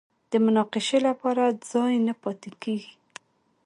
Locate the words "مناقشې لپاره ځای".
0.45-1.93